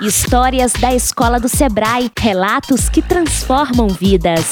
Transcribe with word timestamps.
Histórias 0.00 0.72
da 0.74 0.94
Escola 0.94 1.40
do 1.40 1.48
Sebrae, 1.48 2.08
relatos 2.16 2.88
que 2.88 3.02
transformam 3.02 3.88
vidas. 3.88 4.44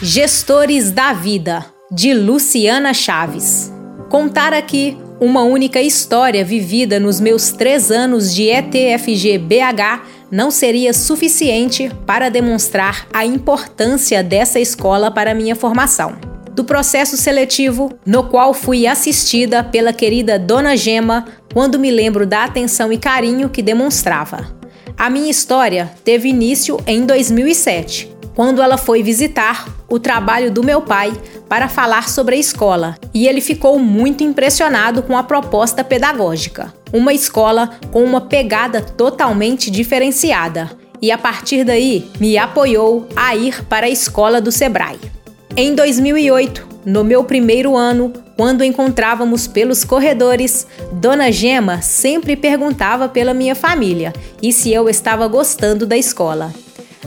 Gestores 0.00 0.92
da 0.92 1.12
Vida, 1.12 1.66
de 1.90 2.14
Luciana 2.14 2.94
Chaves. 2.94 3.72
Contar 4.08 4.52
aqui 4.52 4.96
uma 5.20 5.42
única 5.42 5.82
história 5.82 6.44
vivida 6.44 7.00
nos 7.00 7.18
meus 7.18 7.50
três 7.50 7.90
anos 7.90 8.32
de 8.32 8.44
ETFG 8.44 9.36
BH 9.36 10.06
não 10.30 10.48
seria 10.52 10.92
suficiente 10.92 11.90
para 12.06 12.28
demonstrar 12.28 13.08
a 13.12 13.26
importância 13.26 14.22
dessa 14.22 14.60
escola 14.60 15.10
para 15.10 15.34
minha 15.34 15.56
formação. 15.56 16.16
Do 16.52 16.62
processo 16.62 17.16
seletivo, 17.16 17.92
no 18.06 18.28
qual 18.28 18.54
fui 18.54 18.86
assistida 18.86 19.64
pela 19.64 19.92
querida 19.92 20.38
Dona 20.38 20.76
Gema, 20.76 21.26
quando 21.52 21.80
me 21.80 21.90
lembro 21.90 22.24
da 22.24 22.44
atenção 22.44 22.92
e 22.92 22.96
carinho 22.96 23.48
que 23.48 23.60
demonstrava. 23.60 24.62
A 24.96 25.10
minha 25.10 25.30
história 25.30 25.90
teve 26.04 26.28
início 26.28 26.78
em 26.86 27.04
2007, 27.04 28.10
quando 28.34 28.62
ela 28.62 28.76
foi 28.76 29.02
visitar 29.02 29.68
o 29.88 29.98
trabalho 29.98 30.50
do 30.50 30.62
meu 30.62 30.80
pai 30.80 31.12
para 31.48 31.68
falar 31.68 32.08
sobre 32.08 32.36
a 32.36 32.38
escola, 32.38 32.96
e 33.12 33.26
ele 33.26 33.40
ficou 33.40 33.78
muito 33.78 34.22
impressionado 34.22 35.02
com 35.02 35.16
a 35.16 35.22
proposta 35.22 35.82
pedagógica. 35.82 36.72
Uma 36.92 37.12
escola 37.12 37.70
com 37.92 38.04
uma 38.04 38.20
pegada 38.20 38.80
totalmente 38.80 39.70
diferenciada, 39.70 40.70
e 41.02 41.10
a 41.10 41.18
partir 41.18 41.64
daí 41.64 42.08
me 42.20 42.38
apoiou 42.38 43.06
a 43.16 43.34
ir 43.34 43.64
para 43.64 43.86
a 43.86 43.90
escola 43.90 44.40
do 44.40 44.52
Sebrae. 44.52 44.98
Em 45.56 45.72
2008, 45.72 46.66
no 46.84 47.04
meu 47.04 47.22
primeiro 47.22 47.76
ano, 47.76 48.12
quando 48.36 48.64
encontrávamos 48.64 49.46
pelos 49.46 49.84
corredores, 49.84 50.66
Dona 50.94 51.30
Gema 51.30 51.80
sempre 51.80 52.34
perguntava 52.34 53.08
pela 53.08 53.32
minha 53.32 53.54
família 53.54 54.12
e 54.42 54.52
se 54.52 54.72
eu 54.72 54.88
estava 54.88 55.28
gostando 55.28 55.86
da 55.86 55.96
escola. 55.96 56.52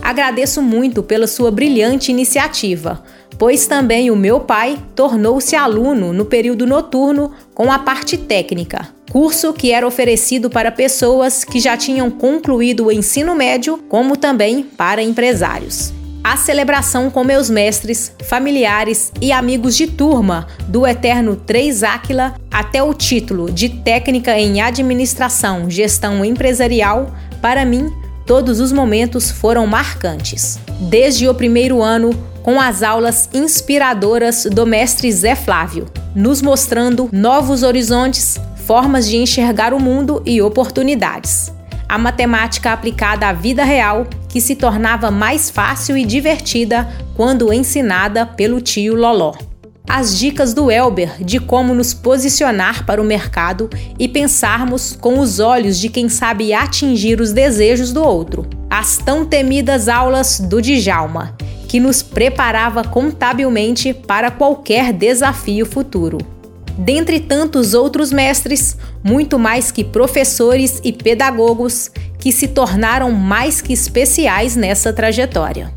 Agradeço 0.02 0.62
muito 0.62 1.04
pela 1.04 1.28
sua 1.28 1.52
brilhante 1.52 2.10
iniciativa, 2.10 3.04
pois 3.38 3.68
também 3.68 4.10
o 4.10 4.16
meu 4.16 4.40
pai 4.40 4.80
tornou-se 4.96 5.54
aluno 5.54 6.14
no 6.14 6.24
período 6.24 6.66
noturno 6.66 7.34
com 7.54 7.70
a 7.70 7.80
parte 7.80 8.16
técnica, 8.16 8.88
curso 9.12 9.52
que 9.52 9.74
era 9.74 9.86
oferecido 9.86 10.50
para 10.50 10.72
pessoas 10.72 11.44
que 11.44 11.60
já 11.60 11.76
tinham 11.76 12.10
concluído 12.10 12.86
o 12.86 12.92
ensino 12.94 13.36
médio, 13.36 13.78
como 13.90 14.16
também 14.16 14.64
para 14.64 15.04
empresários 15.04 15.92
a 16.30 16.36
celebração 16.36 17.10
com 17.10 17.24
meus 17.24 17.50
mestres, 17.50 18.12
familiares 18.24 19.14
e 19.22 19.32
amigos 19.32 19.78
de 19.78 19.88
turma 19.88 20.46
do 20.68 20.86
Eterno 20.86 21.38
3 21.38 21.84
Áquila 21.84 22.36
até 22.52 22.84
o 22.84 22.94
título 22.94 23.50
de 23.50 23.70
técnica 23.70 24.38
em 24.38 24.60
administração, 24.60 25.70
gestão 25.70 26.26
empresarial, 26.26 27.16
para 27.42 27.64
mim, 27.64 27.90
todos 28.26 28.60
os 28.60 28.74
momentos 28.74 29.32
foram 29.32 29.66
marcantes. 29.66 30.60
Desde 30.90 31.30
o 31.30 31.34
primeiro 31.34 31.82
ano, 31.82 32.10
com 32.44 32.60
as 32.60 32.84
aulas 32.84 33.30
inspiradoras 33.34 34.44
do 34.52 34.66
mestre 34.66 35.10
Zé 35.10 35.34
Flávio, 35.34 35.86
nos 36.14 36.42
mostrando 36.42 37.08
novos 37.10 37.64
horizontes, 37.64 38.38
formas 38.66 39.08
de 39.08 39.16
enxergar 39.16 39.74
o 39.74 39.80
mundo 39.80 40.22
e 40.26 40.42
oportunidades 40.42 41.56
a 41.88 41.98
matemática 41.98 42.72
aplicada 42.72 43.28
à 43.28 43.34
vida 43.34 43.64
real, 43.64 44.08
que 44.28 44.42
se 44.42 44.56
tornava 44.56 45.10
mais 45.10 45.50
fácil 45.50 45.98
e 45.98 46.06
divertida 46.06 46.88
quando 47.16 47.54
ensinada 47.54 48.26
pelo 48.26 48.60
tio 48.60 48.96
Loló. 48.96 49.34
As 49.90 50.20
dicas 50.20 50.54
do 50.54 50.70
Elber 50.70 51.24
de 51.24 51.40
como 51.40 51.74
nos 51.74 51.94
posicionar 51.94 52.86
para 52.86 53.02
o 53.02 53.06
mercado 53.06 53.70
e 53.98 54.08
pensarmos 54.08 54.98
com 55.00 55.20
os 55.20 55.40
olhos 55.40 55.80
de 55.80 55.88
quem 55.88 56.10
sabe 56.10 56.54
atingir 56.54 57.22
os 57.22 57.32
desejos 57.32 57.94
do 57.94 58.04
outro. 58.04 58.46
As 58.70 58.98
tão 58.98 59.26
temidas 59.26 59.88
aulas 59.88 60.42
do 60.42 60.62
Djalma, 60.62 61.38
que 61.70 61.80
nos 61.80 62.02
preparava 62.02 62.84
contabilmente 62.84 63.94
para 63.94 64.30
qualquer 64.30 64.92
desafio 64.92 65.66
futuro 65.66 66.18
dentre 66.78 67.20
tantos 67.20 67.74
outros 67.74 68.12
mestres, 68.12 68.78
muito 69.08 69.40
mais 69.40 69.72
que 69.72 69.86
professores 69.86 70.82
e 70.84 70.92
pedagogos 70.92 71.90
que 72.20 72.30
se 72.30 72.46
tornaram 72.46 73.10
mais 73.10 73.62
que 73.62 73.72
especiais 73.72 74.58
nessa 74.58 74.92
trajetória. 74.92 75.72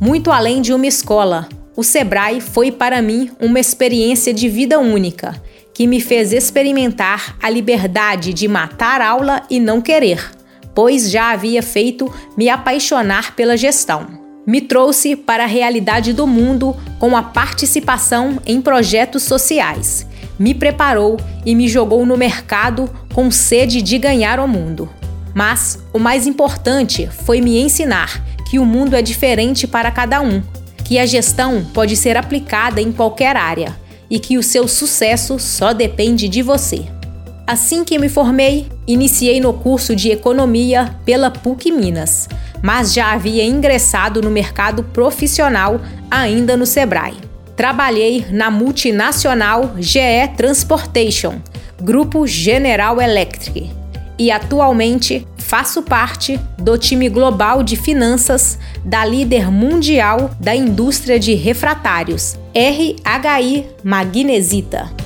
Muito 0.00 0.30
além 0.30 0.62
de 0.62 0.72
uma 0.72 0.86
escola, 0.86 1.48
o 1.74 1.82
Sebrae 1.82 2.40
foi 2.40 2.70
para 2.70 3.02
mim 3.02 3.28
uma 3.40 3.58
experiência 3.58 4.32
de 4.32 4.48
vida 4.48 4.78
única, 4.78 5.34
que 5.74 5.84
me 5.84 6.00
fez 6.00 6.32
experimentar 6.32 7.36
a 7.42 7.50
liberdade 7.50 8.32
de 8.32 8.46
matar 8.46 9.00
aula 9.00 9.42
e 9.50 9.58
não 9.58 9.80
querer, 9.80 10.30
pois 10.72 11.10
já 11.10 11.32
havia 11.32 11.64
feito 11.64 12.08
me 12.36 12.48
apaixonar 12.48 13.34
pela 13.34 13.56
gestão. 13.56 14.06
Me 14.46 14.60
trouxe 14.60 15.16
para 15.16 15.42
a 15.42 15.48
realidade 15.48 16.12
do 16.12 16.24
mundo 16.24 16.76
com 17.00 17.16
a 17.16 17.22
participação 17.22 18.38
em 18.46 18.60
projetos 18.60 19.24
sociais 19.24 20.06
me 20.38 20.54
preparou 20.54 21.16
e 21.44 21.54
me 21.54 21.68
jogou 21.68 22.04
no 22.04 22.16
mercado 22.16 22.90
com 23.14 23.30
sede 23.30 23.80
de 23.82 23.98
ganhar 23.98 24.38
o 24.40 24.48
mundo. 24.48 24.88
Mas 25.34 25.78
o 25.92 25.98
mais 25.98 26.26
importante 26.26 27.08
foi 27.24 27.40
me 27.40 27.58
ensinar 27.58 28.22
que 28.48 28.58
o 28.58 28.64
mundo 28.64 28.94
é 28.94 29.02
diferente 29.02 29.66
para 29.66 29.90
cada 29.90 30.20
um, 30.20 30.42
que 30.84 30.98
a 30.98 31.06
gestão 31.06 31.64
pode 31.74 31.96
ser 31.96 32.16
aplicada 32.16 32.80
em 32.80 32.92
qualquer 32.92 33.36
área 33.36 33.76
e 34.08 34.18
que 34.18 34.38
o 34.38 34.42
seu 34.42 34.68
sucesso 34.68 35.38
só 35.38 35.72
depende 35.72 36.28
de 36.28 36.42
você. 36.42 36.86
Assim 37.46 37.84
que 37.84 37.98
me 37.98 38.08
formei, 38.08 38.68
iniciei 38.86 39.40
no 39.40 39.52
curso 39.52 39.94
de 39.94 40.10
Economia 40.10 40.96
pela 41.04 41.30
PUC 41.30 41.70
Minas, 41.70 42.28
mas 42.62 42.92
já 42.92 43.12
havia 43.12 43.44
ingressado 43.44 44.20
no 44.20 44.30
mercado 44.30 44.82
profissional 44.82 45.80
ainda 46.10 46.56
no 46.56 46.66
Sebrae. 46.66 47.25
Trabalhei 47.56 48.26
na 48.30 48.50
multinacional 48.50 49.76
GE 49.78 50.28
Transportation, 50.36 51.40
Grupo 51.80 52.26
General 52.26 53.00
Electric, 53.00 53.70
e 54.18 54.30
atualmente 54.30 55.26
faço 55.38 55.82
parte 55.82 56.38
do 56.58 56.76
time 56.76 57.08
global 57.08 57.62
de 57.62 57.74
finanças 57.74 58.58
da 58.84 59.06
líder 59.06 59.50
mundial 59.50 60.30
da 60.38 60.54
indústria 60.54 61.18
de 61.18 61.32
refratários, 61.34 62.36
RHI 62.54 63.66
Magnesita. 63.82 65.05